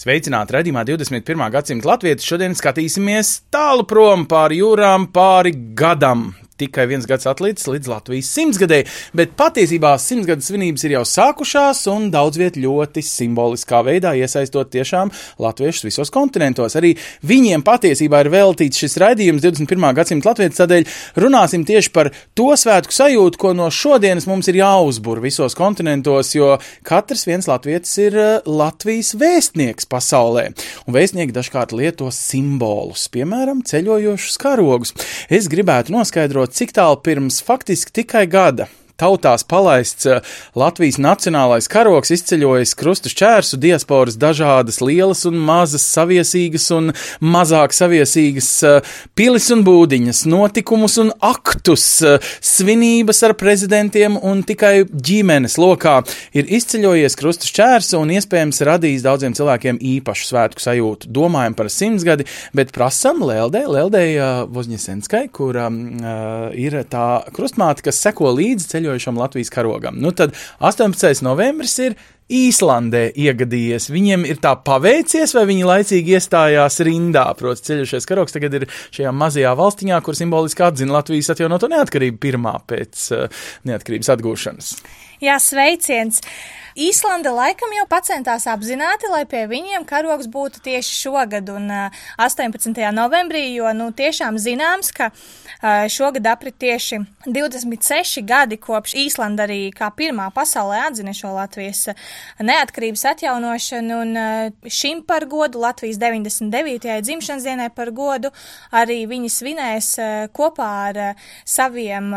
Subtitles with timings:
[0.00, 1.42] Sveicināti redzamā 21.
[1.52, 2.24] gadsimta latvieši.
[2.24, 6.30] Šodien skatīsimies tālu prom pāri jūrām, pāri gadam.
[6.60, 12.10] Tikai viens gads atlicis līdz Latvijas simtsgadēji, bet patiesībā simtsgades svinības ir jau sākušās un
[12.12, 16.76] daudz viet ļoti simboliskā veidā iesaistot tiešām latviešus visos kontinentos.
[16.76, 16.92] Arī
[17.26, 19.88] viņiem patiesībā ir veltīts šis raidījums 21.
[19.96, 20.88] gadsimta latviešu tādēļ
[21.24, 26.56] runāsim tieši par to svētku sajūtu, ko no šodienas mums ir jāuzbur visos kontinentos, jo
[26.86, 30.50] katrs viens latvietis ir eh, Latvijas vēstnieks pasaulē.
[30.86, 34.94] Un vēstnieki dažkārt lieto simbolus, piemēram, ceļojošus karogus.
[35.32, 37.40] Es gribētu noskaidrot, cik tālu pirms?
[37.46, 38.68] Faktiski tikai gada
[39.00, 40.20] tautās palaists eh,
[40.58, 48.50] Latvijas nacionālais karoks izceļojas krustu šķērsu diasporas dažādas lielas un mazas saviesīgas un mazāk saviesīgas
[48.68, 56.00] eh, pilis un būdiņas, notikumus un aktus, eh, svinības ar prezidentiem un tikai ģimenes lokā
[56.36, 61.10] ir izceļojies krustu šķērsu un iespējams radījis daudziem cilvēkiem īpašu svētku sajūtu.
[61.14, 64.04] Domājam par simtsgadi, bet prasam Leldē, Leldē
[64.50, 70.00] Vozņesenskai, kura uh, ir tā krustmāte, kas seko līdzi ceļojušam Latvijas karogam.
[70.00, 71.22] Nu tad 18.
[71.22, 71.96] novembris ir
[72.30, 73.88] Īslandē iegadījies.
[73.90, 77.24] Viņiem ir tā paveicies, vai viņi laicīgi iestājās rindā.
[77.34, 82.54] Protams, ceļošais karoks tagad ir šajā mazajā valstiņā, kur simboliski atzina Latvijas atjaunoto neatkarību pirmā
[82.70, 84.70] pēc uh, neatkarības atgūšanas.
[85.26, 86.22] Jā, sveiciens!
[86.78, 92.72] Īslanda laikam jau centās apzināti, lai pie viņiem karogs būtu tieši šogad, un uh, 18.
[92.94, 95.10] novembrī, jo nu, tiešām zināms, ka
[95.90, 101.90] šogad aprit tieši 26 gadi kopš Īslanda arī kā pirmā pasaulē atzina šo Latvijas
[102.40, 107.00] neatkarības atjaunošanu, un šim par godu, Latvijas 99.
[107.04, 108.32] dzimšanas dienai par godu,
[108.72, 109.92] arī viņi svinēs
[110.36, 111.02] kopā ar
[111.44, 112.14] saviem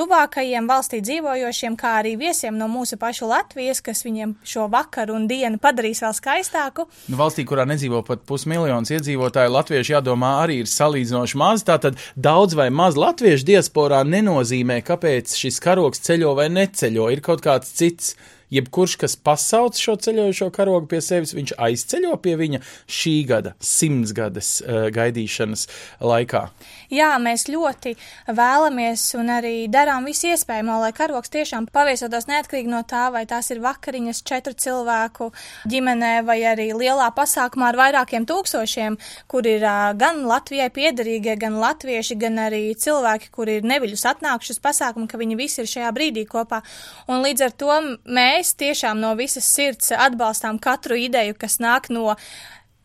[0.00, 5.26] tuvākajiem valstī dzīvojošiem, kā arī viesiem no mūsu pašu Latvijas, kas viņiem šo vakaru un
[5.28, 6.86] dienu padarīs vēl skaistāku.
[7.10, 11.66] Nu, valstī, kurā nedzīvo pat pusmiljons iedzīvotāju, latvieši jādomā arī ir salīdzinoši maz.
[11.68, 17.10] Tātad daudz vai maz latviešu diasporā nenozīmē, kāpēc šis karoks ceļo vai neceļo.
[17.12, 18.14] Ir kaut kāds cits.
[18.50, 22.58] Jebkurš, kas pasauc šo ceļojošo karogu pie sevis, viņš aizceļo pie viņa
[22.90, 25.68] šī gada, simtsgades uh, gaidīšanas
[26.02, 26.48] laikā.
[26.90, 27.92] Jā, mēs ļoti
[28.34, 33.52] vēlamies un arī darām visu iespējamo, lai karogs tiešām paviesotos neatkarīgi no tā, vai tās
[33.54, 35.28] ir vakariņas četru cilvēku
[35.70, 38.98] ģimenē vai arī lielā pasākumā ar vairākiem tūkstošiem,
[39.30, 44.56] kur ir uh, gan Latvijai piederīgie, gan latvieši, gan arī cilvēki, kuri ir neviļus atnākuši
[44.56, 46.58] uz pasākumu, ka viņi visi ir šajā brīdī kopā.
[47.06, 47.80] Un līdz ar to
[48.10, 52.16] mēs tiešām no visas sirds atbalstām katru ideju, kas nāk no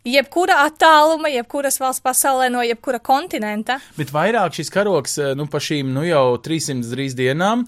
[0.05, 3.79] jebkura attāluma, jebkuras valsts pasaulē, no jebkura kontinenta.
[3.97, 7.65] Bet vairāk šis karoks nu, pa šīm nu, jau 300 drīz dienām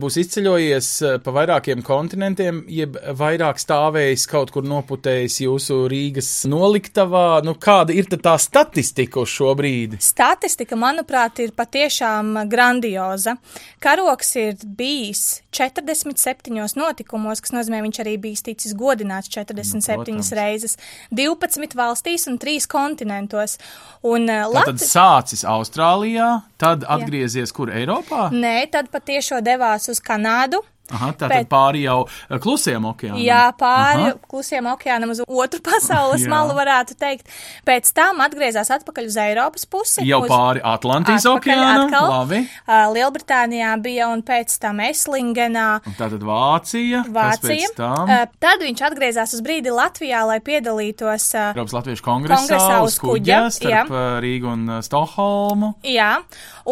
[0.00, 0.90] būs izceļojies
[1.24, 7.40] pa vairākiem kontinentiem, jeb vairāk stāvējis kaut kur noputējis jūsu Rīgas noliktavā.
[7.46, 10.00] Nu, kāda ir tā statistika uz šo brīdi?
[10.02, 13.38] Statistika, manuprāt, ir patiešām grandioza.
[13.82, 20.76] Karoks ir bijis 47 notikumos, kas nozīmē, viņš arī bijis ticis godināts 47 nu, reizes.
[21.14, 23.56] 12 valstīs un trīs kontinentos.
[24.02, 24.68] Un, uh, Lat...
[24.72, 26.30] Tad sācis Austrālijā,
[26.60, 28.28] tad atgriezies kur Eiropā?
[28.34, 30.62] Nē, tad patiešo devās uz Kanādu.
[30.88, 31.98] Aha, tā tad pāri jau
[32.40, 33.20] klusiem okeānam.
[33.20, 34.14] Jā, pāri Aha.
[34.30, 37.28] klusiem okeānam uz otru pasaules malu varētu teikt.
[37.68, 40.06] Pēc tam atgriezās atpakaļ uz Eiropas pusi.
[40.08, 41.92] Jau uz, pāri Atlantijas okeānam.
[41.92, 42.40] Labi.
[42.64, 45.66] Uh, Lielbritānijā bija un pēc tam Eslingenā.
[45.84, 47.02] Un tātad Vācija.
[47.12, 47.68] Vācija.
[47.76, 52.96] Uh, tad viņš atgriezās uz brīdi Latvijā, lai piedalītos uh, Eiropas Latviešu kongresā, kongresā uz
[53.02, 54.08] kuģa, starp jā.
[54.24, 55.74] Rīgu un Stokholmu.
[55.84, 56.14] Jā,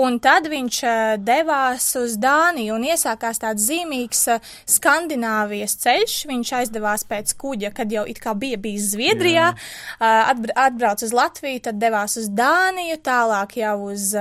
[0.01, 4.27] un tad viņš uh, devās uz Dāniju un iesākās tāds zīmīgs zīmīgs
[4.67, 6.15] Skandināvijas ceļš.
[6.31, 9.55] Viņš aizdevās pēc kuģa, kad jau it kā bija bijis Zviedrijā,
[10.01, 14.15] atbrauc uz Latviju, tad devās uz Dāniju, tālāk jau uz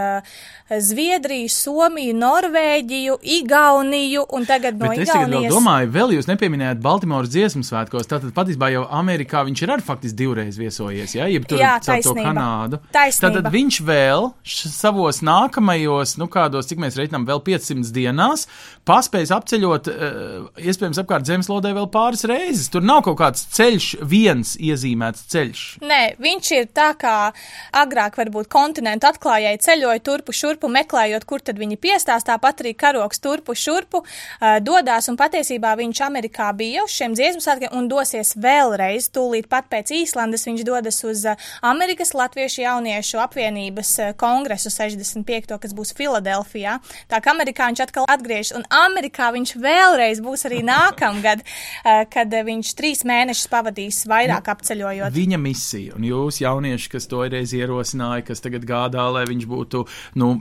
[0.69, 5.05] Zviedriju, Somiju, Norvēģiju, Igauniju un tagad no Bet Igaunijas.
[5.05, 9.75] Es tagad domāju, vēl jūs nepieminējāt Baltimoras dziesmu svētkos, tātad patiesībā jau Amerikā viņš ir
[9.75, 11.29] arī faktiski divreiz viesojies, ja?
[11.29, 12.81] Jeb tur Jā, caur to Kanādu.
[12.95, 13.29] Taisnība.
[13.29, 18.47] Tātad viņš vēl savos nākamajos, nu kādos, cik mēs reiķinām, vēl 500 dienās
[18.87, 22.69] paspējas apceļot ejot, eh, iespējams, apkārt zemeslodē vēl pāris reizes.
[22.71, 25.63] Tur nav kaut kāds ceļš, viens iezīmēts ceļš.
[25.81, 27.33] Nē, viņš ir tā kā
[27.73, 33.19] agrāk varbūt kontinentu atklājēji ceļoja turpu šurpu, meklējot, kur tad viņi piestās, tāpat arī karoks
[33.19, 38.35] turpu šurpu uh, dodās, un patiesībā viņš Amerikā bija uz šiem dziesmu svētkiem un dosies
[38.35, 45.57] vēlreiz, tūlīt pat pēc Īslandes viņš dodas uz uh, Amerikas Latviešu jauniešu apvienības kongresu 65.
[45.59, 46.79] kas būs Filadelfijā.
[47.11, 52.33] Tā kā Amerikā viņš atkal atgriežas, un Amerikā viņš vēlreiz būs arī nākamgad, eh, kad
[52.47, 55.13] viņš trīs mēnešus pavadīs vairāk apceļojot.
[55.15, 59.83] Viņa misija, un jūs, jaunieši, kas to reiz ierosināja, kas tagad gādā, lai viņš būtu
[60.21, 60.31] nu,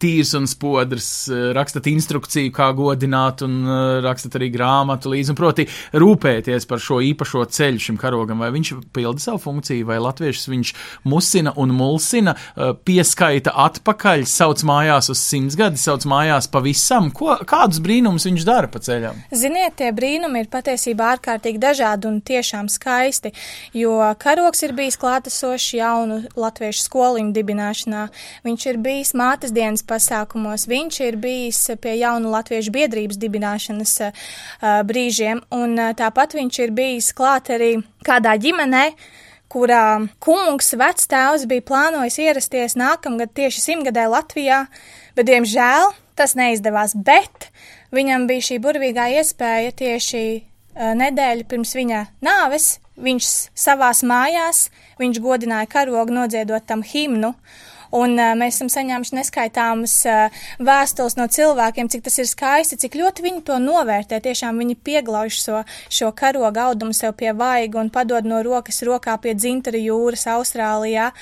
[0.00, 5.40] tīrs un spodrs, eh, rakstat instrukciju, kā godināt, un eh, rakstat arī grāmatu līdzi, un
[5.40, 10.50] proti rūpēties par šo īpašo ceļu šim karogam, vai viņš pilda savu funkciju, vai latviešus
[10.52, 10.74] viņš
[11.10, 12.34] musina un mulsina,
[12.84, 17.10] pieskaita atpakaļ, sauc mājās uz simts gadi, sauc mājās pavisam.
[17.14, 19.18] Ko, kādus brīnumus viņš dara pa ceļam?
[19.34, 23.32] Ziniet, tie brīnumi ir patiesībā ārkārtīgi dažādi un tiešām skaisti,
[23.74, 28.04] jo karoks ir bijis klātesošs jaunu latviešu skoliņu dibināšanā,
[28.46, 34.24] viņš ir bijis mātes dienas pasākumos, viņš ir bijis pie jaunu latviešu biedrības dibināšanas uh,
[34.86, 37.74] brīžiem, un uh, tāpat viņš ir bijis klāt arī
[38.06, 38.86] kādā ģimenē,
[39.54, 44.64] kurā kungs vectēvs bija plānojis ierasties nākamgad tieši simtgadē Latvijā,
[45.14, 47.50] bet, diemžēl, tas neizdevās, bet
[47.94, 54.68] viņam bija šī burvīgā iespēja tieši uh, nedēļu pirms viņa nāves, viņš savās mājās,
[55.00, 57.34] viņš godināja karogu nodziedot tam himnu,
[57.94, 62.96] Un uh, mēs esam saņēmuši neskaitāmas uh, vēstules no cilvēkiem, cik tas ir skaisti, cik
[62.98, 64.18] ļoti viņi to novērtē.
[64.24, 69.14] Tiešām viņi pieglauž šo, šo karoga audumu sev pie vaiga un padod no rokas rokā
[69.22, 71.12] pie dzintara jūras Austrālijā.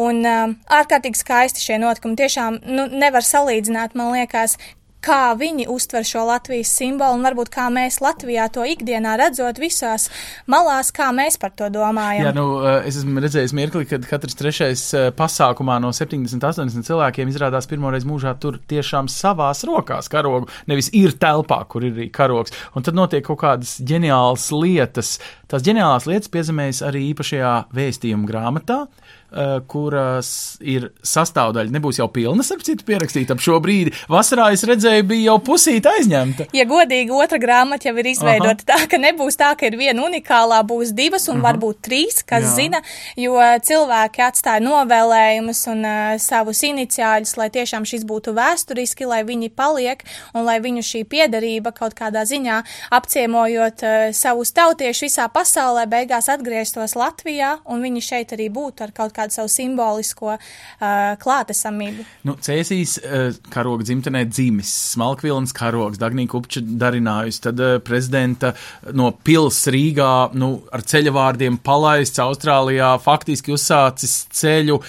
[0.00, 2.16] Un uh, ārkārtīgi skaisti šie notikumi.
[2.16, 4.56] Tiešām nu, nevar salīdzināt, man liekas,
[5.06, 10.08] kā viņi uztver šo Latvijas simbolu un varbūt kā mēs Latvijā to ikdienā redzot visās
[10.50, 12.28] malās, kā mēs par to domājam.
[12.28, 16.86] Jā, nu, eh, es esmu redzējis mirkli, kad katrs trešais eh, pasākumā no 70, 80
[16.88, 22.10] cilvēkiem izrādās pirmoreiz mūžā tur tiešām savās rokās karogu, nevis ir telpā, kur ir arī
[22.12, 22.54] karogs.
[22.74, 25.16] Un tad notiek kaut kādas ģeniālas lietas.
[25.50, 28.86] Tās ģeniālās lietas piezemējas arī īpašajā vēstījuma grāmatā.
[29.26, 30.28] Eh, kuras
[30.62, 31.72] ir sastāvdaļa.
[31.74, 33.90] Nebūs jau pilna, ap citu, pierakstīta ap šo brīdi.
[34.06, 36.46] Vasarā es redzēju, bija jau pusīta aizņemta.
[36.54, 38.66] Ja godīgi, otra grāmata jau ir izveidota Aha.
[38.70, 41.48] tā, ka nebūs tā, ka ir viena unikālā, būs divas un Aha.
[41.48, 42.52] varbūt trīs, kas Jā.
[42.54, 42.80] zina,
[43.18, 43.34] jo
[43.66, 50.06] cilvēki atstāja novēlējumus un uh, savus iniciāļus, lai tiešām šis būtu vēsturiski, lai viņi paliek
[50.38, 52.60] un lai viņu šī piederība kaut kādā ziņā
[52.94, 58.94] apciemojot uh, savus tautiešus visā pasaulē, beigās atgrieztos Latvijā un viņi šeit arī būtu ar
[58.94, 62.06] kaut kādu savu simbolisko uh, klātesamību.
[62.28, 68.54] Nu, Cēsīs uh, karoga dzimtenē dzimis, Smalkvilns karogs, Dagnija Kupča darinājusi, tad uh, prezidenta
[68.96, 74.80] no pils Rīgā, nu, ar ceļavārdiem palaists Austrālijā, faktiski uzsācis ceļu.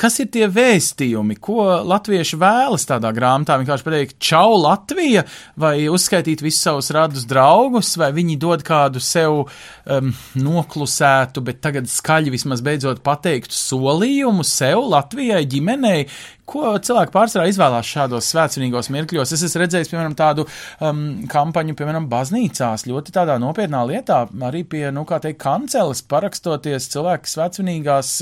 [0.00, 3.58] Kas ir tie vēstījumi, ko latvieši vēlas tādā grāmatā?
[3.60, 5.22] Vienkārši pateikt, čau Latvija,
[5.60, 11.86] vai uzskaitīt visus savus radus draugus, vai viņi dod kādu sev um, noklusētu, bet tagad
[11.90, 16.06] skaļi vismaz beidzot pateikt noteiktu solījumu sev, Latvijai, ģimenei,
[16.48, 19.32] ko cilvēki pārsvarā izvēlās šādos svētceļīgos mirkļos.
[19.36, 20.46] Es esmu redzējis, piemēram, tādu
[20.84, 26.90] um, kampaņu, piemēram, baznīcās, ļoti tādā nopietnā lietā, arī pie, nu, kā teikt, kanceles parakstoties
[26.94, 28.14] cilvēki svētceļīgās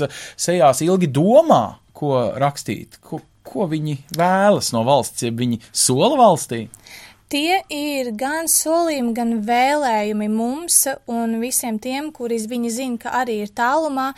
[0.47, 6.67] sejās ilgi domā, ko rakstīt, ko, ko viņi vēlas no valsts, ja viņi sola valstī.
[7.33, 13.39] Tie ir gan solījumi, gan vēlējumi mums un visiem tiem, kuri viņi zina, ka arī
[13.41, 14.11] ir tālumā.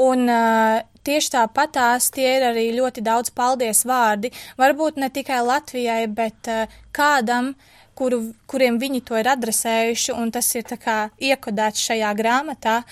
[0.00, 4.32] Un, uh, tieši tāpatās tie ir arī ļoti daudz paldies vārdi.
[4.60, 7.52] Varbūt ne tikai Latvijai, bet uh, kādam,
[7.98, 12.82] kuru, kuriem viņi to ir adresējuši, un tas ir kā iekodēts šajā grāmatā.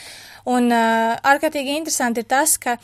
[0.50, 2.76] Un uh, ārkārtīgi interesanti ir tas, ka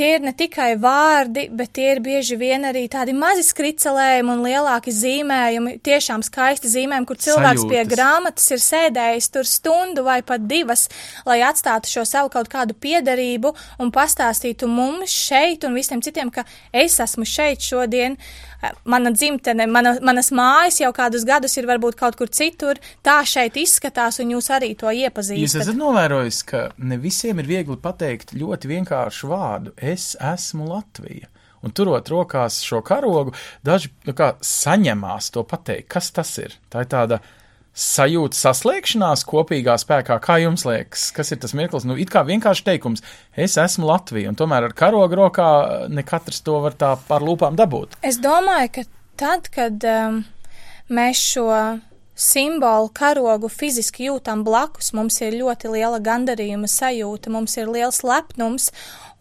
[0.00, 4.44] tie ir ne tikai vārdi, bet tie ir bieži vien arī tādi mazi skricelējumi un
[4.46, 7.70] lielāki zīmējumi, tiešām skaisti zīmējumi, kur cilvēks Sajūtas.
[7.72, 10.86] pie grāmatas ir sēdējis tur stundu vai pat divas,
[11.28, 16.46] lai atstātu šo savu kaut kādu piederību un pastāstītu mums šeit un visiem citiem, ka
[16.72, 18.16] es esmu šeit šodien.
[18.16, 18.49] Uh,
[18.84, 23.56] mana dzimtene, mana, manas mājas jau kādus gadus ir varbūt kaut kur citur, tā šeit
[23.60, 25.42] izskatās, un jūs arī to iepazīstat.
[25.42, 31.30] Jūs esat novērojis, ka ne visiem ir viegli pateikt ļoti vienkāršu vārdu- es esmu Latvija.
[31.62, 35.88] Un turot rokās šo karogu, daži nu, kā, saņemās to pateikt.
[35.92, 36.56] Kas tas ir?
[36.72, 37.20] Tā ir tāda
[37.76, 40.18] sajūta saslēgšanās kopīgā spēkā.
[40.22, 41.86] Kā jums liekas, kas ir tas mirklis?
[41.88, 43.04] Nu, it kā vienkārši teikums,
[43.38, 45.50] es esmu Latvija, un tomēr ar karogu rokā
[45.92, 47.96] ne katrs to var tā pār lūpām dabūt.
[48.02, 48.86] Es domāju, ka
[49.20, 50.24] tad, kad um,
[50.90, 51.48] mēs šo
[52.20, 58.68] simbolu karogu fiziski jūtam blakus, mums ir ļoti liela gandarījuma sajūta, mums ir liels lepnums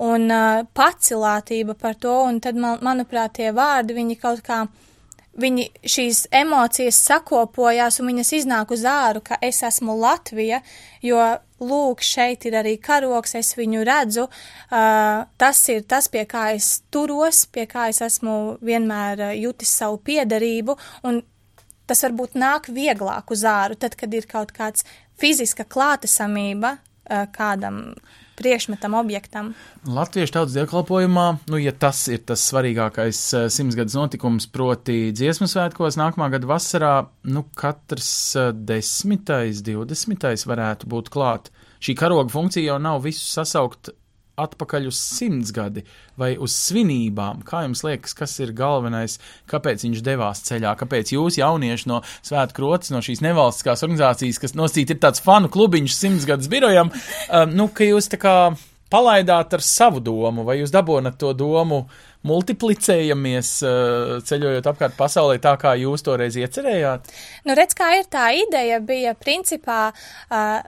[0.03, 4.65] un uh, pacilātība par to, un tad, man, manuprāt, tie vārdi, viņi kaut kā,
[5.41, 10.61] viņi šīs emocijas sakopojās un viņas iznāk uz āru, ka es esmu Latvija,
[11.05, 11.19] jo
[11.59, 16.79] lūk, šeit ir arī karoks, es viņu redzu, uh, tas ir tas, pie kā es
[16.91, 20.77] turos, pie kā es esmu vienmēr uh, jutis savu piederību,
[21.09, 21.21] un
[21.89, 24.87] tas varbūt nāk vieglāk uz āru, tad, kad ir kaut kāds
[25.19, 27.83] fiziska klātesamība uh, kādam
[28.39, 29.51] priekšmetam, objektam.
[29.85, 35.99] Latviešu tautas dievkalpojumā, nu, ja tas ir tas svarīgākais uh, simtsgadus notikums, proti dziesmu svētkos
[35.99, 36.93] nākamā gada vasarā,
[37.29, 41.51] nu, katrs uh, desmitais, divdesmitais varētu būt klāt.
[41.79, 43.93] Šī karoga funkcija jau nav visu sasaukt
[44.43, 45.83] atpakaļ uz simtsgadi
[46.19, 47.43] vai uz svinībām.
[47.47, 49.19] Kā jums liekas, kas ir galvenais,
[49.49, 54.57] kāpēc viņš devās ceļā, kāpēc jūs, jaunieši no Svētku rotas, no šīs nevalstiskās organizācijas, kas
[54.57, 58.35] nosīt ir tāds fanu klubiņš simtsgadus birojam, um, nu, ka jūs tā kā
[58.89, 61.83] palaidāt ar savu domu, vai jūs dabonat to domu
[62.27, 67.13] multiplicējamies, uh, ceļojot apkārt pasaulē tā, kā jūs toreiz iecerējāt?
[67.47, 70.59] Nu, redz, kā ir tā ideja, bija principā uh,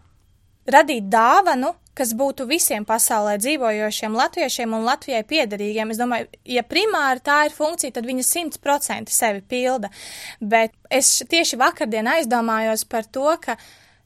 [0.69, 5.91] radīt dāvanu, kas būtu visiem pasaulē dzīvojošiem latviešiem un Latvijai piederīgiem.
[5.91, 9.91] Es domāju, ja primāri tā ir funkcija, tad viņa simt procenti sevi pilda.
[10.39, 13.57] Bet es tieši vakardien aizdomājos par to, ka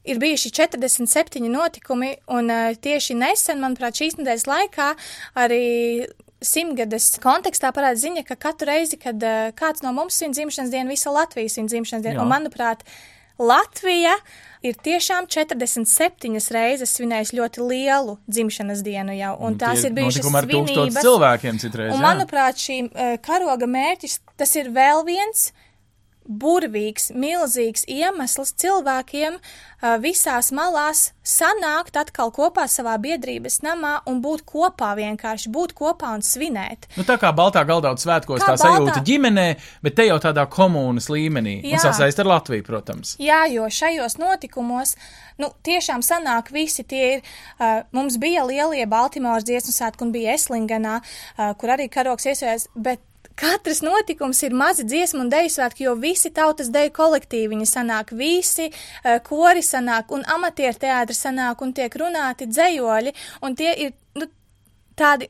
[0.06, 4.92] ir bijuši 47 notikumi, un uh, tieši nesen, manuprāt, šīs nedēļas laikā
[5.42, 5.64] arī
[6.44, 10.92] simtgades kontekstā parāda ziņa, ka katru reizi, kad uh, kāds no mums svin dzimšanas dienu,
[10.94, 12.26] visa Latvija svin dzimšanas dienu, Jā.
[12.26, 12.86] un manuprāt,
[13.38, 14.14] Latvija
[14.64, 20.26] ir tiešām 47 reizes svinējusi ļoti lielu dzimšanas dienu jau, un tās Tie ir bijušas
[20.30, 21.02] ar svinības.
[21.04, 21.92] cilvēkiem citreiz.
[21.92, 22.06] Un, jā.
[22.08, 25.50] manuprāt, šī uh, karoga mērķis, tas ir vēl viens
[26.28, 29.38] burvīgs, milzīgs iemesls cilvēkiem
[30.02, 36.24] visās malās sanākt atkal kopā savā biedrības namā un būt kopā vienkārši, būt kopā un
[36.24, 36.88] svinēt.
[36.96, 39.46] Nu, tā kā Baltā galdā svētkos Kā tā sajūta Baltā- ģimenē,
[39.82, 41.58] bet te jau tādā komunas līmenī.
[41.64, 41.82] Un Jā.
[41.88, 43.16] sasaist ar Latviju, protams.
[43.22, 44.96] Jā, jo šajos notikumos,
[45.38, 47.22] nu, tiešām sanāk visi tie ir,
[47.60, 52.68] uh, mums bija lielie Baltimoras dziesmu svētki un bija Eslinganā, uh, kur arī karoks iesaistās,
[52.74, 53.00] bet
[53.36, 58.14] Katrs notikums ir mazi dziesmu un deju svētki, jo visi tautas deju kolektīvi viņi sanāk,
[58.16, 63.12] visi uh, kori sanāk un amatieru teātri sanāk un tiek runāti dzējoļi,
[63.44, 64.30] un tie ir nu,
[64.96, 65.28] tādi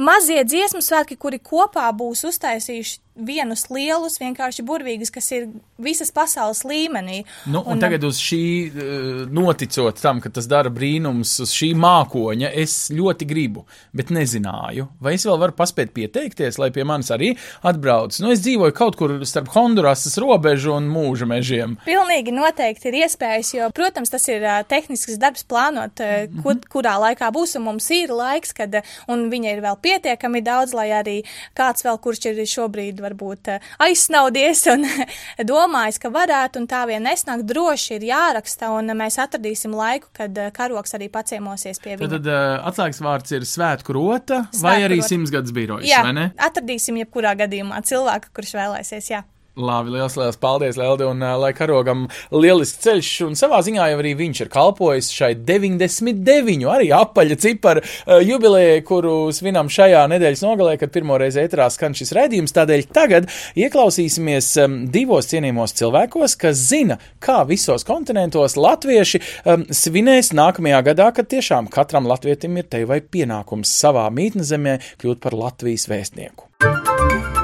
[0.00, 5.48] mazie dziesmu svētki, kuri kopā būs uztaisījuši vienus lielus, vienkārši burvīgus, kas ir
[5.82, 7.22] visas pasaules līmenī.
[7.44, 11.72] Nu, un, un tagad uz šī, eh, noticot tam, ka tas dara brīnums, uz šī
[11.76, 17.12] mākoņa, es ļoti gribu, bet nezināju, vai es vēl varu paspēt pieteikties, lai pie manis
[17.12, 17.34] arī
[17.68, 18.16] atbrauc.
[18.22, 21.76] Nu, es dzīvoju kaut kur starp Hondurasas robežu un mūža mežiem.
[21.84, 26.96] Pilnīgi noteikti ir iespējas, jo, protams, tas ir uh, tehnisks darbs plānot, uh, kur, kurā
[27.02, 30.88] laikā būs, un mums ir laiks, kad, uh, un viņa ir vēl pietiekami daudz, lai
[30.96, 31.18] arī
[31.58, 34.86] kāds vēl, kurš ir šobrīd varbūt uh, aizsnaudies un
[35.52, 40.38] domājis, ka varētu, un tā vien nesnāk, droši ir jāraksta, un mēs atradīsim laiku, kad
[40.38, 42.12] uh, karoks arī paciemosies pie Tad, viņa.
[42.16, 45.08] tad uh, atslēgas vārds ir svētku rota vai Svētku arī rota.
[45.12, 46.28] simtsgadus birojas, Jā, vai ne?
[46.38, 49.22] atradīsim jebkurā gadījumā cilvēku, kurš vēlēsies, jā.
[49.52, 54.14] Labi, liels, liels paldies, Lelde, un lai karogam lielisks ceļš, un savā ziņā jau arī
[54.16, 60.78] viņš ir kalpojis šai 99, arī apaļa cipara uh, jubilejai, kuru svinam šajā nedēļas nogalē,
[60.80, 62.56] kad pirmoreiz ēterā skan šis raidījums.
[62.56, 63.28] Tādēļ tagad
[63.60, 71.12] ieklausīsimies um, divos cienījumos cilvēkos, kas zina, kā visos kontinentos latvieši um, svinēs nākamajā gadā,
[71.12, 76.48] kad tiešām katram latvietim ir te vai pienākums savā mītnes zemē kļūt par Latvijas vēstnieku.
[76.64, 77.41] Tie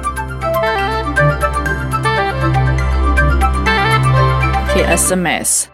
[4.89, 5.67] esam mēs.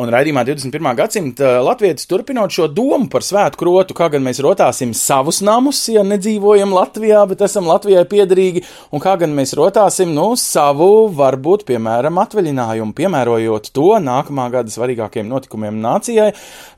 [0.00, 0.86] Un raidījumā 21.
[0.98, 6.02] gadsimta latvietis turpinot šo domu par svētku rotu, kā gan mēs rotāsim savus namus, ja
[6.02, 12.18] nedzīvojam Latvijā, bet esam Latvijai piederīgi, un kā gan mēs rotāsim, nu, savu, varbūt, piemēram,
[12.24, 16.32] atvaļinājumu, piemērojot to nākamā gada svarīgākiem notikumiem nācijai.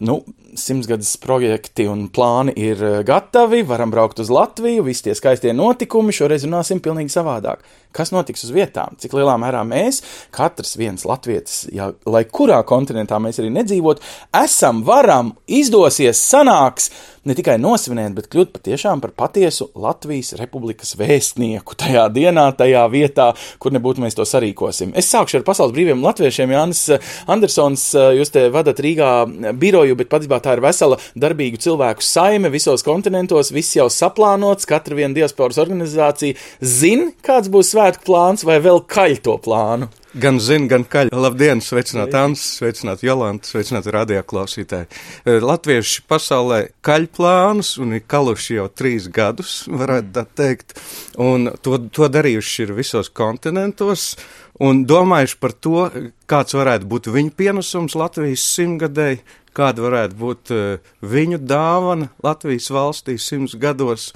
[0.05, 0.21] Nu,
[0.61, 6.15] simtsgadus projekti un plāni ir eh, gatavi, varam braukt uz Latviju, visi tie skaistie notikumi,
[6.17, 7.65] šoreiz runāsim pilnīgi savādāk.
[7.97, 8.99] Kas notiks uz vietām?
[9.01, 10.03] Cik lielā mērā mēs,
[10.35, 14.03] katrs viens latvietis, ja, lai kurā kontinentā mēs arī nedzīvot,
[14.37, 16.91] esam, varam, izdosies, sanāks
[17.27, 23.29] ne tikai nosvinēt, bet kļūt patiešām par patiesu Latvijas republikas vēstnieku tajā dienā, tajā vietā,
[23.63, 24.95] kur nebūtu mēs to sarīkosim.
[24.99, 26.55] Es sākšu ar pasaules brīviem latviešiem.
[26.55, 29.11] Jānis eh, Andersons, eh, jūs te vadat Rīgā
[29.59, 34.99] biroju, bet patiesībā tā ir vesela darbīgu cilvēku saime visos kontinentos, viss jau saplānots, katra
[34.99, 39.91] viena diasporas organizācija zina, kāds būs svētku plāns vai vēl kaļ to plānu.
[40.17, 41.11] Gan zina, gan kaļ.
[41.13, 44.87] Labdien, sveicināt Ants, sveicināt Jolantu, sveicināt radio klausītāji.
[45.29, 50.79] Eh, Latvieši pasaulē kaļ plānus un ir kaluši jau trīs gadus, varētu tā teikt,
[51.21, 54.15] un to, to darījuši ir visos kontinentos.
[54.57, 55.85] Un domājuši par to,
[56.25, 59.21] kāds varētu būt viņu pienesums Latvijas simtgadēji,
[59.53, 64.15] kāda varētu būt uh, viņu dāvana Latvijas valstī simts gados.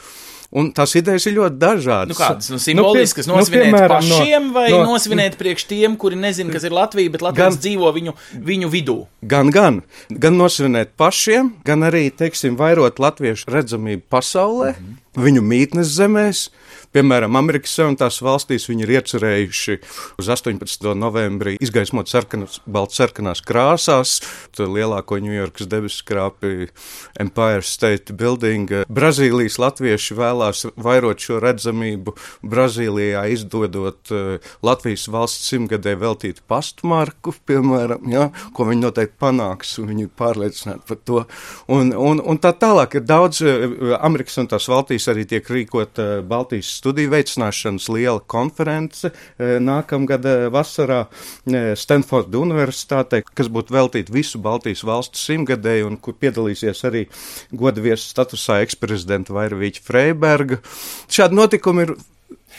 [0.50, 2.11] Un tās idejas ir ļoti dažādas.
[2.11, 6.19] Nu, kādas nu, simboliskas, nu, nosvinēt nu, piemēram, pašiem vai no, nosvinēt priekš tiem, kuri
[6.19, 8.16] nezina, kas ir Latvija, bet Latvijas gan, dzīvo viņu,
[8.49, 8.97] viņu vidū?
[9.30, 9.78] Gan, gan.
[10.11, 15.23] Gan nosvinēt pašiem, gan arī, teiksim, vairot latviešu redzamību pasaulē, mm -hmm.
[15.28, 16.49] viņu mītnes zemēs.
[16.90, 19.76] Piemēram, Amerikas Savienotās valstīs viņi ir iecerējuši
[20.19, 20.88] uz 18.
[20.99, 24.16] novembrī izgaismot sarkanas, baltsarkanās krāsās
[24.59, 26.66] lielāko Ņujorkas debesu krāpi
[27.14, 28.73] Empire State Building.
[28.90, 32.14] Brazīlijas latvieši vēlās vairot šo redzamību.
[32.42, 39.90] Brazīlijā izdodot uh, Latvijas valsts simtgadē veltītu pastmarku, piemēram, ja, ko viņi noteikti panāks, un
[39.90, 41.25] viņi ir pārliecināti par to.
[41.68, 46.00] Un, un, un tā tālāk ir daudz, uh, Amerikas un tās valstīs arī tiek rīkot
[46.00, 51.00] uh, Baltijas studiju veicināšanas liela konference nākamgad e, vasarā
[51.78, 57.06] Stanforda Universitātē, kas būtu veltīta visu Baltijas valstu simtgadēju un kur piedalīsies arī
[57.50, 59.85] goda viesu statusā eksprezidenta Vairvīķa
[60.30, 60.60] Freiberga.
[61.10, 61.94] Šādi notikumi ir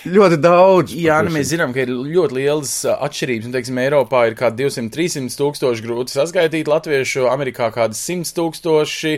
[0.02, 0.94] Ļoti daudz.
[0.98, 3.48] Jā, nu, mēs zinām, ka ir ļoti lielas atšķirības.
[3.48, 9.14] Un, teiksim, Eiropā ir kaut kādi 200-300 tūkstoši grūti saskaitīt latviešu, Amerikā kādi 100 tūkstoši,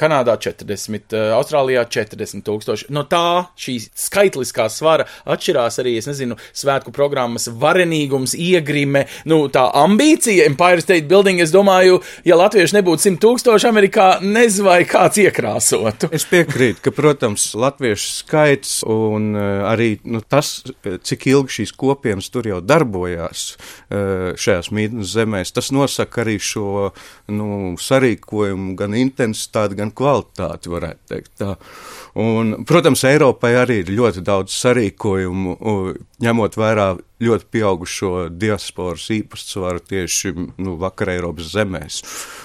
[0.00, 2.88] Kanādā 40, Austrālijā 40 tūkstoši.
[2.94, 3.76] No tā šī
[4.06, 11.06] skaitliskā svara atšķirās arī, es nezinu, svētku programmas varenīgums, iegrime, nu, tā ambīcija, Empire State
[11.10, 11.44] Building.
[11.44, 16.10] Es domāju, ja latvieši nebūtu 100 tūkstoši Amerikā, nezinu, vai kāds iekrāsotu.
[16.10, 20.50] Es piekrītu, ka, protams, latviešu skaits un uh, arī nu, tas,
[20.82, 26.90] cik ilgi šīs kopienas tur jau darbojās eh, šajās mītnes zemēs, tas nosaka arī šo
[27.32, 31.54] nu, sarīkojumu, gan intensitāti, gan kvalitāti, varētu teikt tā.
[32.20, 35.56] Un, protams, Eiropai arī ir ļoti daudz sarīkojumu,
[36.22, 36.92] ņemot vērā
[37.24, 42.00] ļoti pieaugušo diasporas īpatsvaru tieši nu, vakar Eiropas zemēs.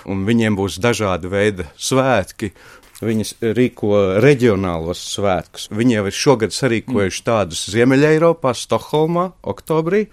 [0.10, 2.54] Un viņiem būs dažādi veidi svētki,
[3.00, 5.70] Viņas rīko reģionālos svētkus.
[5.72, 8.18] Viņi jau ir šogad sarīkojuši tādus Ziemeļā,
[8.60, 10.08] Stokholmā, oktobrī.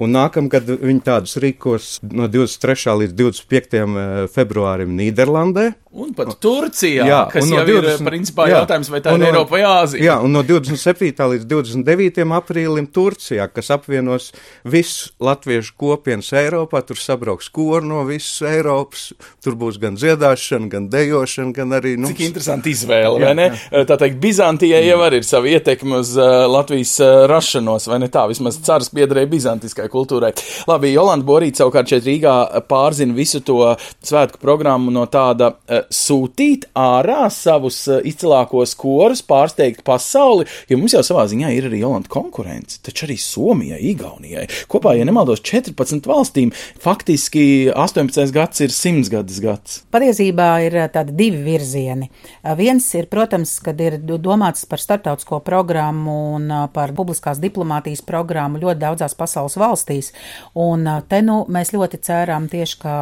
[0.00, 2.94] Un nākamgad viņi tādus rīkos no 23.
[3.02, 3.74] līdz 25.
[3.82, 5.72] Eh, februārim Nīderlandē.
[5.92, 9.20] Un pat Turcijā, jā, kas no jau 20, ir principā jā, jautājums, vai tā ir
[9.20, 10.00] no, Eiropa vai Āzija.
[10.06, 11.12] Jā, un no 27.
[11.34, 12.24] līdz 29.
[12.32, 14.30] aprīlim Turcijā, kas apvienos
[14.64, 19.10] visu latviešu kopienas Eiropā, tur sabrauks koru no visas Eiropas,
[19.44, 21.92] tur būs gan dziedāšana, gan dejošana, gan arī.
[22.00, 23.50] Nu, Cik interesanti izvēle, jā, vai ne?
[23.52, 23.84] Jā.
[23.92, 28.08] Tā teikt, Bizantijai jau arī ir savi ietekmi uz uh, Latvijas uh, rašanos, vai ne
[28.08, 28.24] tā?
[28.32, 30.32] Vismaz cars piederēja bizantiskai kultūrai.
[30.72, 33.60] Labi, Jolanda Borīt savukārt šeit Rīgā pārzina visu to
[34.00, 35.52] svētku programmu no tāda.
[35.68, 41.68] Uh, sūtīt ārā savus uh, izcilākos korus, pārsteigt pasauli, jo mums jau savā ziņā ir
[41.68, 44.46] arī Jolanta konkurence, taču arī Somijai, Igaunijai.
[44.70, 48.32] Kopā, ja nemaldos, 14 valstīm faktiski 18.
[48.34, 49.80] gads ir 100 gadus gads.
[49.94, 52.10] Patiesībā ir uh, tādi divi virzieni.
[52.42, 58.60] Uh, viens ir, protams, kad ir domāts par startautisko programmu un par publiskās diplomātijas programmu
[58.62, 60.12] ļoti daudzās pasaules valstīs.
[60.58, 62.94] Un te nu mēs ļoti cerām tieši, ka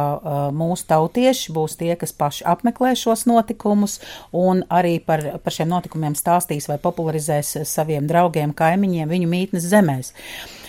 [0.55, 3.99] mūsu tautieši būs tie, kas paši apmeklē apmeklē šos notikumus
[4.31, 10.13] un arī par, par šiem notikumiem stāstīs vai popularizēs saviem draugiem, kaimiņiem viņu mītnes zemēs.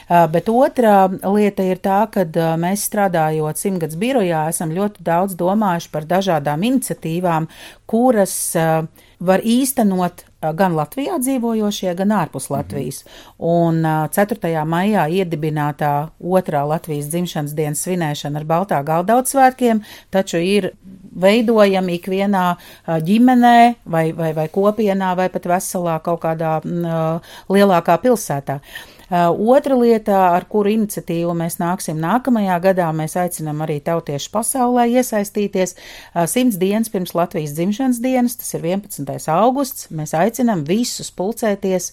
[0.09, 2.27] Bet otrā lieta ir tā, ka
[2.59, 7.49] mēs strādājot simtgadus birojā, esam ļoti daudz domājuši par dažādām iniciatīvām,
[7.87, 8.53] kuras
[9.23, 12.57] var īstenot gan Latvijā dzīvojošie, gan ārpus mhm.
[12.57, 13.03] Latvijas.
[13.39, 14.53] Un 4.
[14.69, 20.73] maijā iedibinātā otrā Latvijas dzimšanas dienas svinēšana ar Baltā galdauts svētkiem, taču ir
[21.13, 22.47] veidojami ikvienā
[23.07, 26.59] ģimenē vai, vai, vai kopienā vai pat veselā kaut kādā
[27.53, 28.59] lielākā pilsētā.
[29.13, 35.77] Otra lieta, ar kuru iniciatīvu mēs nāksim nākamajā gadā, mēs aicinam arī tautiešu pasaulē iesaistīties.
[36.33, 39.05] Simts dienas pirms Latvijas dzimšanas dienas, tas ir 11.
[39.35, 41.91] augusts, mēs aicinam visus pulcēties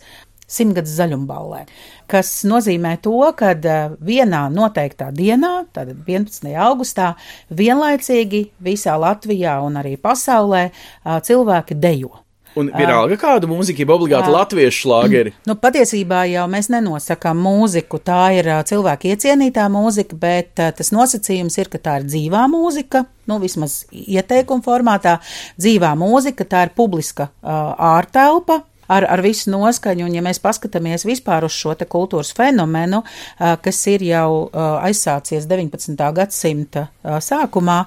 [0.50, 1.66] simtgadus zaļumballē,
[2.10, 3.52] kas nozīmē to, ka
[4.00, 6.56] vienā noteiktā dienā, tātad 11.
[6.56, 7.12] augustā,
[7.52, 10.70] vienlaicīgi visā Latvijā un arī pasaulē
[11.04, 12.16] cilvēki dejo.
[12.58, 15.34] Un vienalga kādu mūziku, jau obligāti latviešu šlāgeri.
[15.48, 21.70] Nu, patiesībā jau mēs nenosakām mūziku, tā ir cilvēka iecienītā mūzika, bet tas nosacījums ir,
[21.70, 25.20] ka tā ir dzīvā mūzika, nu, vismaz ieteikuma formātā,
[25.62, 31.45] dzīvā mūzika, tā ir publiska ārtelpa, ar, ar visu noskaņu, un ja mēs paskatāmies vispār
[31.47, 33.04] uz šo te kultūras fenomenu,
[33.38, 35.95] kas ir jau aizsācies 19.
[36.17, 37.80] gadsimta sākumā,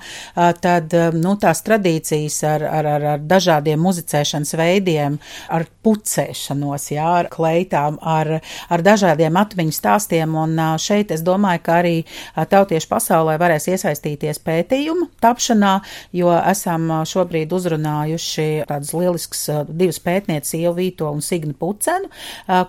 [0.62, 5.18] tad, nu, tās tradīcijas ar, ar, ar, ar dažādiem muzicēšanas veidiem,
[5.52, 8.38] ar pucēšanos, jā, ar kleitām, ar,
[8.70, 11.96] ar dažādiem atmiņu stāstiem, un šeit es domāju, ka arī
[12.34, 15.74] tautiešu pasaulē varēs iesaistīties pētījumu tapšanā,
[16.16, 20.54] jo esam šobrīd uzrunājuši tādas lielisks divas pētnieces,
[20.92, 22.10] Ievīto un Signu Pucenu,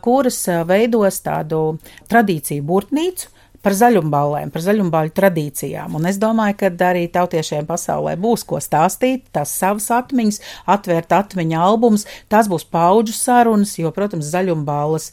[0.01, 1.77] kuras veidos tādu
[2.09, 3.29] tradīciju burtnīcu,
[3.63, 5.95] par zaļumballēm, par zaļumbāļu tradīcijām.
[5.97, 10.39] Un es domāju, ka arī tautiešiem pasaulē būs ko stāstīt, tās savas atmiņas,
[10.73, 15.11] atvērt atmiņu albums, tās būs paudžu sarunas, jo, protams, zaļumbālas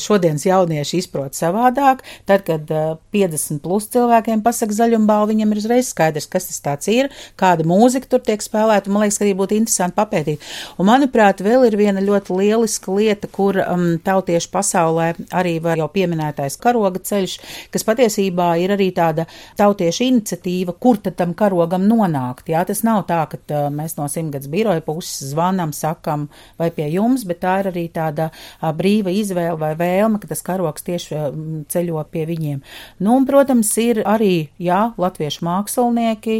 [0.00, 2.04] šodienas jaunieši izprot savādāk.
[2.28, 2.70] Tad, kad
[3.12, 7.10] 50 plus cilvēkiem pasaka zaļumbālu, viņiem ir uzreiz skaidrs, kas tas tāds ir,
[7.40, 8.90] kāda mūzika tur tiek spēlēta.
[8.92, 10.48] Man liekas, ka arī būtu interesanti papētīt.
[10.78, 15.90] Un, manuprāt, vēl ir viena ļoti lieliska lieta, kur um, tautiešu pasaulē arī var jau
[15.92, 17.36] pieminētais karoga ceļš,
[17.74, 19.26] kas patiesībā ir arī tāda
[19.58, 22.48] tautiešu iniciatīva, kur tad tam karogam nonākt.
[22.52, 26.28] Jā, tas nav tā, ka tā, mēs no simtgadus biroja puses zvanam, sakam,
[26.60, 30.44] vai pie jums, bet tā ir arī tāda a, brīva izvēle vai vēlme, ka tas
[30.46, 31.26] karogs tieši a,
[31.70, 32.62] ceļo pie viņiem.
[33.02, 36.36] Nu, un, protams, ir arī, jā, latviešu mākslinieki,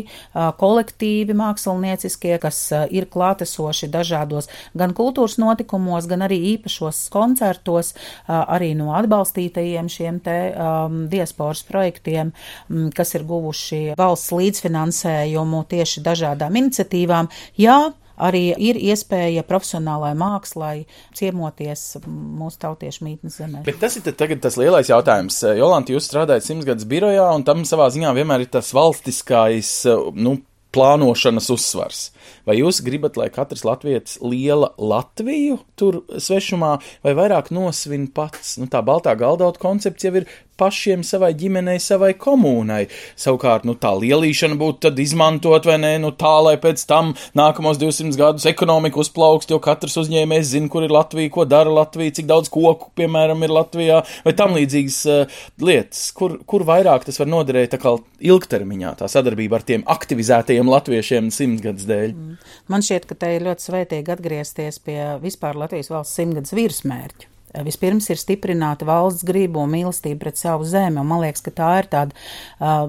[0.60, 2.58] kolektīvi mākslinieciskie, kas
[2.92, 7.94] ir klātesoši dažādos gan kultūras notikumos, gan arī īpašos koncertos,
[8.28, 12.32] arī no atbalstītajiem šiem te um, diasporas diasporas projektiem,
[12.68, 17.28] mm, kas ir guvuši valsts līdzfinansējumu tieši dažādām iniciatīvām.
[17.56, 23.64] Jā, arī ir iespēja profesionālai mākslai ciemoties mūsu tautiešu mītnes zemē.
[23.64, 25.42] Bet tas ir tagad tas lielais jautājums.
[25.56, 30.40] Jolanta, jūs strādājat simtgadus birojā, un tam savā ziņā vienmēr ir tas valstiskais, nu,
[30.74, 32.02] plānošanas uzsvars.
[32.46, 38.56] Vai jūs gribat, lai katrs latvietis liela Latviju tur svešumā, vai vairāk nosvin pats?
[38.60, 40.28] Nu, tā baltā galdauta koncepts jau ir
[40.60, 42.84] pašiem savai ģimenei, savai komunai.
[43.18, 47.80] Savukārt, nu, tā lielīšana būtu tad izmantot vai nē, nu, tā, lai pēc tam nākamos
[47.80, 52.28] 200 gadus ekonomika uzplaukst, jo katrs uzņēmējs zina, kur ir Latvija, ko dara Latvija, cik
[52.30, 57.30] daudz koku, piemēram, ir Latvijā, vai tam līdzīgas uh, lietas, kur, kur vairāk tas var
[57.30, 62.14] noderēt tā kā ilgtermiņā, tā sadarbība ar tiem aktivizētajiem latviešiem simtgadus dēļ.
[62.14, 62.38] Mm.
[62.72, 67.30] Man šķiet, ka te ir ļoti svētīgi atgriezties pie vispār Latvijas valsts simtgadus virsmērķu.
[67.50, 71.70] Vispirms ir stiprināta valsts griba un mīlestība pret savu zemi, un man liekas, ka tā
[71.80, 72.84] ir tāda uh,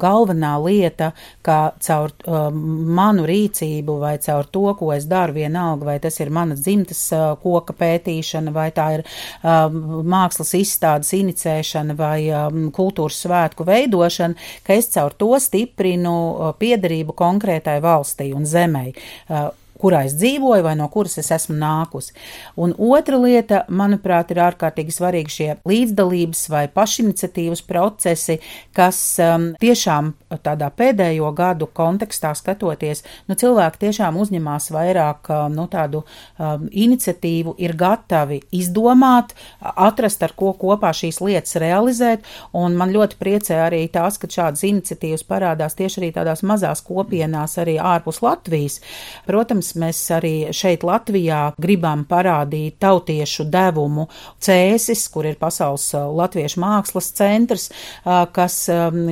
[0.00, 1.10] galvenā lieta,
[1.44, 6.32] ka caur uh, manu rīcību vai caur to, ko es daru, vienalga, vai tas ir
[6.32, 9.68] mana dzimtas uh, koka pētīšana, vai tā ir uh,
[10.16, 17.16] mākslas izstādes inicēšana vai um, kultūras svētku veidošana, ka es caur to stiprinu uh, piederību
[17.16, 18.96] konkrētai valstī un zemei.
[19.28, 22.14] Uh, kurā es dzīvoju vai no kuras es esmu nākusi.
[22.60, 28.38] Un otra lieta, manuprāt, ir ārkārtīgi svarīgi šie līdzdalības vai pašiniciatīvas procesi,
[28.76, 30.12] kas um, tiešām
[30.44, 37.56] tādā pēdējo gadu kontekstā skatoties, nu, cilvēki tiešām uzņemās vairāk um, nu, tādu um, iniciatīvu,
[37.62, 43.84] ir gatavi izdomāt, atrast, ar ko kopā šīs lietas realizēt, un man ļoti priecē arī
[43.92, 48.80] tās, ka šādas iniciatīvas parādās tieši arī tādās mazās kopienās arī ārpus Latvijas.
[49.26, 54.06] Protams, Protams, mēs arī šeit Latvijā gribam parādīt tautiešu devumu
[54.38, 57.70] Cēsis, kur ir pasaules latviešu mākslas centrs,
[58.04, 58.68] kas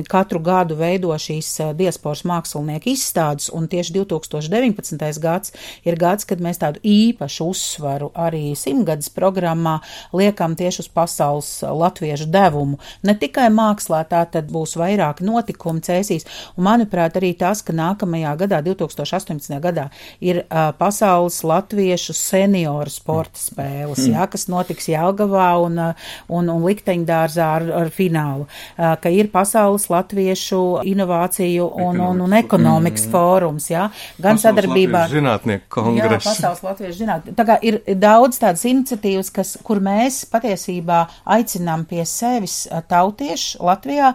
[0.07, 5.19] katru gadu veido šīs diasporas mākslinieku izstādes, un tieši 2019.
[5.19, 5.51] gads
[5.83, 9.81] ir gads, kad mēs tādu īpašu uzsvaru arī simtgades programmā
[10.13, 12.79] liekam tieši uz pasaules latviešu devumu.
[13.03, 18.37] Ne tikai mākslā, tā tad būs vairāk notikumu cēsīs, un manuprāt arī tas, ka nākamajā
[18.45, 19.59] gadā, 2018.
[19.59, 19.89] gadā,
[20.21, 24.15] ir uh, pasaules latviešu senioru sporta spēles, mm.
[24.15, 29.89] jā, kas notiks Jelgavā un, un, un Likteņdārzā ar, ar finālu, uh, ka ir pasaules
[29.91, 33.13] latviešu inovāciju un, un, un ekonomikas mm.
[33.13, 35.05] fórums, jā, gan pasaules sadarbībā.
[35.11, 36.25] Zinātnieku kongress.
[36.25, 37.37] Jā, pasaules latviešu zinātnieku.
[37.37, 41.05] Tā kā ir daudz tādas iniciatīvas, kas, kur mēs patiesībā
[41.37, 44.13] aicinām pie sevis tautiešu Latvijā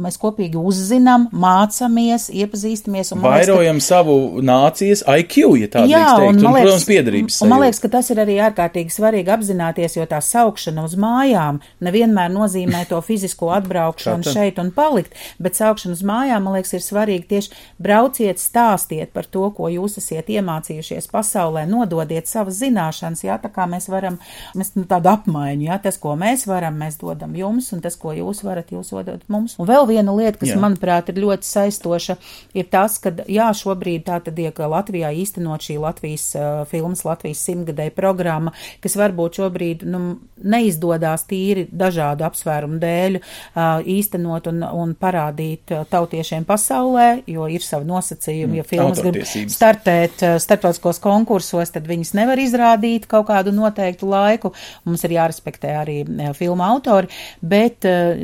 [0.00, 3.86] Mēs kopīgi uzzinām, mācāmies, iepazīstamies un vairojam ka...
[3.86, 7.38] savu nācijas IQ, ja tā jā, teikt, un, un, liekas, protams, piedarības.
[7.44, 11.60] Un man liekas, ka tas ir arī ārkārtīgi svarīgi apzināties, jo tā saukšana uz mājām
[11.84, 16.84] nevienmēr nozīmē to fizisko atbraukšanu šeit un palikt, bet saukšana uz mājām, man liekas, ir
[16.84, 23.38] svarīgi tieši brauciet, stāstiet par to, ko jūs esat iemācījušies pasaulē, nododiet savas zināšanas, jā,
[23.42, 24.18] tā kā mēs varam,
[24.58, 28.14] mēs nu, tādu apmaiņu, jā, tas, ko mēs varam, mēs dodam jums, un tas, ko
[28.16, 29.56] jūs varat, jūs dodot mums.
[29.60, 30.60] Un vēl vēl viena lieta, kas, Jā.
[30.60, 32.16] manuprāt, ir ļoti saistoša,
[32.56, 37.42] ir tas, ka, jā, šobrīd tā tad tiek Latvijā īstenot šī Latvijas uh, filmas, Latvijas
[37.44, 44.94] simtgadēja programma, kas varbūt šobrīd, nu, neizdodas tīri dažādu apsvērumu dēļ uh, īstenot un, un
[44.98, 51.72] parādīt uh, tautiešiem pasaulē, jo ir savi nosacījumi, ja filmas grib startēt uh, starptautiskos konkursos,
[51.74, 54.54] tad viņas nevar izrādīt kaut kādu noteiktu laiku.
[54.84, 58.14] Mums ir jārespektē arī uh, filmu autori, bet uh,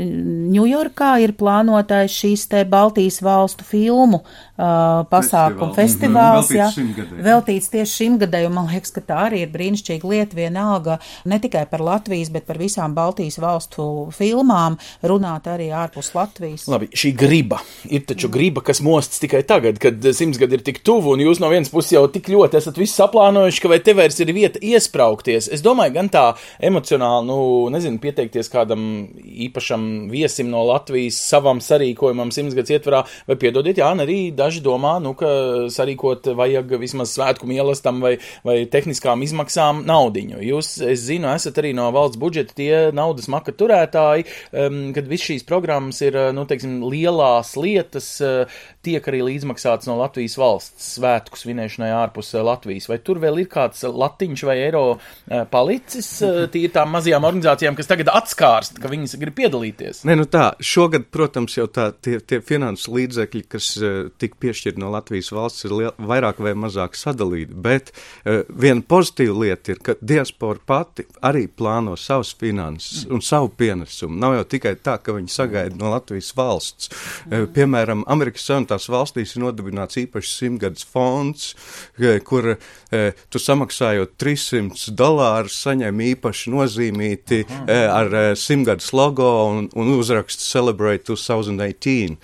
[0.51, 6.57] Ņujorkā ir plānotais šīs te Baltijas valstu filmu uh, pasākumu festivāls, Mhm.
[6.57, 7.23] jā, Veltīts šimtgadēji.
[7.25, 11.39] veltīts tieši šim gadai, un man liekas, ka tā arī ir brīnišķīga lieta vienalga ne
[11.39, 16.67] tikai par Latvijas, bet par visām Baltijas valstu filmām runāt arī ārpus Latvijas.
[16.69, 17.59] Labi, šī griba
[17.91, 21.41] ir taču griba, kas mostas tikai tagad, kad simts gadi ir tik tuvu, un jūs
[21.41, 24.59] no vienas puses jau tik ļoti esat visu saplānojuši, ka vai te vairs ir vieta
[24.61, 25.49] iesprāgties.
[25.53, 27.39] Es domāju, gan tā emocionāli, nu,
[27.71, 33.91] nezinu, pieteikties kādam īpašam viesim no Latvijas savam sarīkojumam simts gadus ietvarā, vai piedodiet, jā,
[34.05, 35.31] arī daži domā, nu, ka
[35.73, 38.17] sarīkot vajag vismaz svētku mīlestam vai,
[38.47, 40.43] vai tehniskām izmaksām naudiņu.
[40.51, 45.31] Jūs, es zinu, esat arī no valsts budžeta tie naudas maka turētāji, um, kad viss
[45.31, 48.11] šīs programmas ir, nu, teiksim, lielās lietas,
[48.87, 52.89] tiek arī līdzmaksāts no Latvijas valsts svētku svinēšanai ārpus uh, Latvijas.
[52.91, 56.09] Vai tur vēl ir kāds latiņš vai eiro uh, palicis
[56.53, 60.05] tīri tām mazajām organizācijām, kas tagad atskārst, ka viņas grib piedalīties?
[60.09, 63.71] Nē, nu tā, šogad, protams, jau tā, tie, tie finanses līdzekļi, kas
[64.21, 67.57] tika piešķirti no Latvijas valsts, ir liel, vairāk vai mazāk sadalīti.
[67.67, 73.53] Bet uh, viena pozitīva lieta ir, ka diaspora pati arī plāno savus finanses un savu
[73.61, 74.19] pienesumu.
[74.21, 76.91] Nav jau tikai tā, ka viņi sagaida no Latvijas valsts.
[77.27, 81.55] Uh, piemēram, Amerikas Savienotās valstīs ir nodibināts īpašs simtgadus fonds,
[81.99, 89.31] uh, kur uh, tu samaksājot 300 dolārus saņem īpaši nozīmīti uh, ar uh, simtgadus logo
[89.51, 92.17] un, un uzrakstu Celebrate 2018.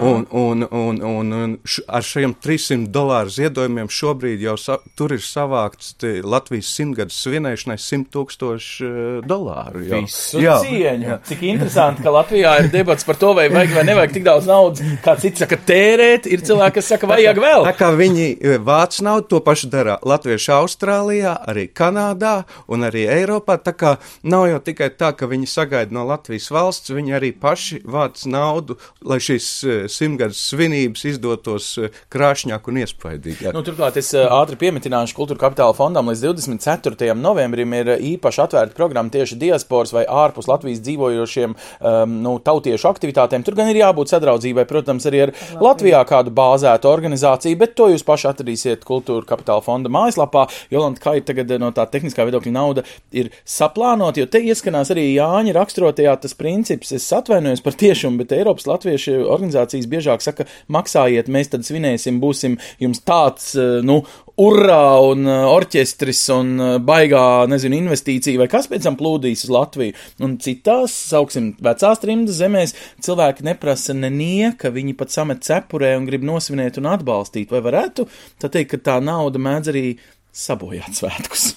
[0.00, 5.14] Un, un, un, un, un š, ar šiem 300 dolāru ziedojumiem šobrīd jau sa, tur
[5.14, 8.90] ir savākts Latvijas simtgadus svinēšanai 100 tūkstoši
[9.26, 9.84] dolāru.
[9.86, 10.02] jau.
[10.04, 11.08] Visu jā, cieņu.
[11.08, 11.18] Jā.
[11.30, 14.82] Cik interesanti, ka Latvijā ir debats par to, vai vajag vai nevajag tik daudz naudas.
[15.04, 15.58] Kā cits saka,
[15.90, 17.64] tērēt, ir cilvēki, kas saka, vajag vēl.
[17.66, 23.06] Tā kā viņi e, vāc naudu, to pašu dara Latvieši Austrālijā, arī Kanādā un arī
[23.10, 23.58] Eiropā.
[23.62, 27.80] Tā kā nav jau tikai tā, ka viņi sagaida no Latvijas valsts, viņi arī paši
[27.84, 33.54] vāc naudu, lai šīs e, simtgadus svinības izdotos e, krāšņāk un iespaidīgāk.
[33.56, 37.14] Nu, turklāt es ātri piemetināšu Kultūra Kapitāla fondam līdz 24.
[37.18, 43.44] novembrim ir īpaši atvērta programma tieši diasporas vai ārpus Latvijas dzīvojošiem um, nu, tautiešu aktivitātēm.
[43.46, 47.86] Tur gan ir jābūt sadraudzībai, protams, arī ar Latvijā, Latvijā kādu bāzētu organizāciju, bet to
[47.88, 50.42] jūs paši atradīsiet Kultūra Kapitāla fonda mājaslapā.
[50.68, 52.84] Jolanta, kā ir tagad no tā tehniskā viedokļa nauda
[53.16, 56.92] ir saplānota, jo te ieskanās arī Jāņa raksturotajā tas princips.
[56.92, 62.60] Es atvainojos par tiešumu, bet Eiropas latviešu organizācijas biežāk saka, maksājiet, mēs tad svinēsim, būsim
[62.84, 64.02] jums tāds, eh, nu,
[64.40, 66.52] urā un uh, orķestris un
[66.86, 69.96] baigā, nezinu, investīcija vai kas pēc tam plūdīs uz Latviju.
[70.24, 76.24] Un citās, sauksim, vecās trimdas zemēs cilvēki neprasa nenieka, viņi pat samet cepurē un grib
[76.26, 77.50] nosvinēt un atbalstīt.
[77.50, 78.06] Vai varētu
[78.42, 79.86] teikt, ka tā nauda mēdz arī
[80.32, 81.50] sabojāt svētkus?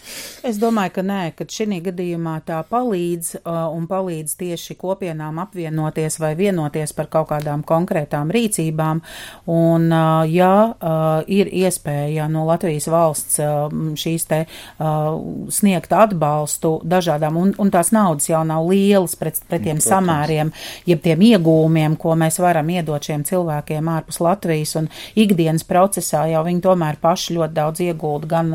[0.43, 6.17] Es domāju, ka nē, ka šī gadījumā tā palīdz uh, un palīdz tieši kopienām apvienoties
[6.19, 8.99] vai vienoties par kaut kādām konkrētām rīcībām.
[9.47, 15.21] Un, uh, ja uh, ir iespēja no Latvijas valsts uh, šīs te uh,
[15.53, 19.89] sniegt atbalstu dažādām, un, un tās naudas jau nav lielas pret, pret tiem Protams.
[19.93, 20.53] samēriem,
[20.89, 26.43] jeb tiem iegūmiem, ko mēs varam iedot šiem cilvēkiem ārpus Latvijas, un ikdienas procesā jau
[26.49, 28.53] viņi tomēr paši ļoti daudz iegulda gan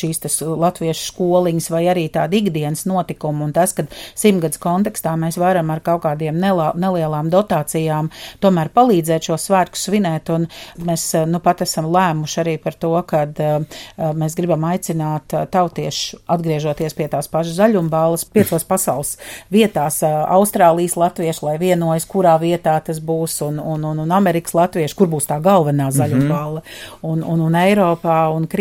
[0.00, 3.86] šīs tas latviešu skoliņas vai arī tāda ikdienas notikuma, un tas, ka
[4.18, 10.30] simtgadus kontekstā mēs varam ar kaut kādiem nelā, nelielām dotācijām tomēr palīdzēt šo svētku svinēt,
[10.34, 10.46] un
[10.86, 13.80] mēs nu pat esam lēmuši arī par to, ka uh,
[14.16, 19.16] mēs gribam aicināt tautiešu atgriežoties pie tās pašas zaļumbālas piecos pasaules
[19.52, 24.96] vietās Austrālijas latviešu, lai vienojas, kurā vietā tas būs, un, un, un, un Amerikas latviešu,
[24.98, 27.10] kur būs tā galvenā zaļumbāla, mm -hmm.
[27.12, 28.59] un, un, un Eiropā un Krievijā,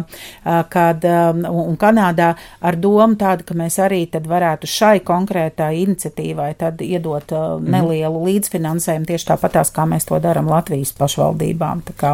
[0.00, 6.50] uh, kad, un Kanādā ar domu tādu, ka mēs arī tad varētu šai konkrētai iniciatīvai
[6.58, 7.70] tad iedot -hmm.
[7.70, 11.82] nelielu līdzfinansējumu tieši tāpatās, kā mēs to darām Latvijas pašvaldībām.
[11.86, 12.12] Tā kā,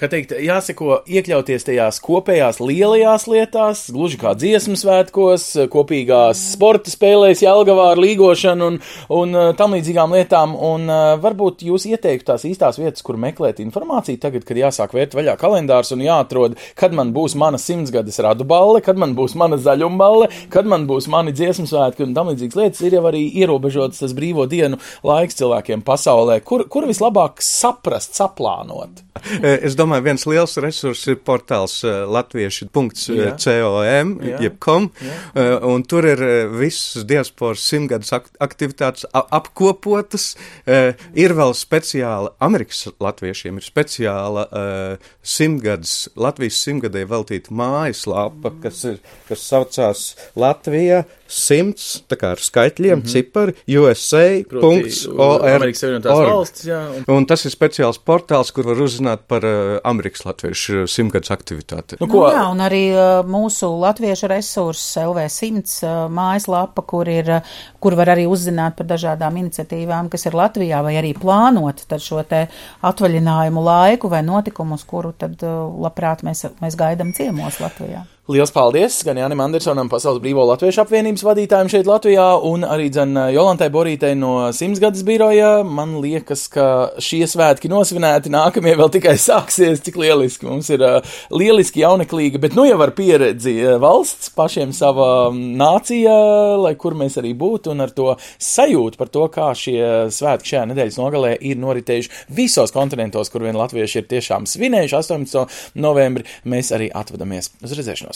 [0.00, 7.42] kā teikt, jāseko iekļauties tajās kopējās lielajās lietās, gluži kā dziesmu svētkos, kopīgās sporta spēlēs,
[7.42, 10.86] Jelgavā ar līgošanu un, un tam līdzīgām lietām, un
[11.22, 15.92] varbūt jūs ieteiktu tās īstās vietas, kur meklēt informāciju tagad, kad jāsāk vērt vaļā kalendārs
[15.94, 20.28] un jāatrod kad man būs mana simtsgades radu balle, kad man būs mana zaļuma balle,
[20.52, 22.82] kad man būs mani dziesmu svētki un tam līdzīgas lietas.
[22.86, 26.40] Ir jau arī ierobežots tas brīvo dienu laiks cilvēkiem pasaulē.
[26.44, 29.04] Kur, kur vislabāk saprast, saplānot?
[29.62, 34.38] Es domāju, viens liels resurs ir portāls eh, latvieši.com, Jā.
[34.42, 34.88] jeb kom,
[35.34, 40.32] eh, un tur ir eh, visas diasporas simtgadus ak- aktivitātes apkopotas.
[40.66, 48.84] Eh, Ir vēl speciāla, Amerikas latviešiem ir speciāla eh, simtgadus, Latvijas simtgadē veltīta mājaslapa, kas
[48.88, 50.06] ir, kas saucās
[50.38, 53.12] Latvija simts, tā kā ar skaitļiem, mm -hmm.
[53.12, 55.44] cipari, USA.org.
[55.48, 56.80] Amerikas Savienotās valstis, jā.
[57.08, 61.96] Un, tas ir speciāls portāls, kur var uzzināt par uh, Amerikas latviešu simtgadus aktivitāti.
[62.00, 67.30] nu, Nu, ko, jā, un arī uh, mūsu latviešu resurss LV100 uh, mājaslapa, kur, ir,
[67.40, 67.40] uh,
[67.80, 72.22] kur var arī uzzināt par dažādām iniciatīvām, kas ir Latvijā, vai arī plānot tad šo
[72.28, 72.46] te
[72.82, 78.04] atvaļinājumu laiku vai notikumus, kuru tad uh, labprāt mēs, mēs gaidām ciemos Latvijā.
[78.30, 83.16] Liels paldies gan Jānim Andersonam, Pasaules Brīvo Latviešu apvienības vadītājiem šeit Latvijā, un arī dzen
[83.34, 85.64] Jolantai Borītei no Simtsgadas biroja.
[85.66, 86.66] Man liekas, ka
[87.02, 90.46] šie svētki nosvinēti, nākamie vēl tikai sāksies, cik lieliski.
[90.46, 95.42] Mums ir uh, lieliski jauneklīga, bet nu jau ar pieredzi uh, valsts, pašiem sava mm,
[95.58, 96.14] nācija,
[96.62, 99.82] lai kur mēs arī būtu, un ar to sajūtu par to, kā šie
[100.14, 105.60] svētki šajā nedēļas nogalē ir noritējuši visos kontinentos, kur vien latvieši ir tiešām svinējuši 18.
[105.82, 108.11] novembri, mēs arī atvadamies uz redzēšanos.